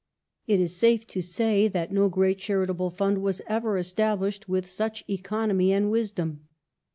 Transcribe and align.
It 0.47 0.59
is 0.59 0.75
safe 0.75 1.05
to 1.09 1.21
say 1.21 1.67
that 1.67 1.91
no 1.91 2.09
great 2.09 2.39
charitable 2.39 2.89
fund 2.89 3.21
was 3.21 3.39
ever 3.45 3.77
administered 3.77 4.47
with 4.47 4.67
such 4.67 5.05
economy 5.07 5.71
and 5.71 5.91
wisdom. 5.91 6.47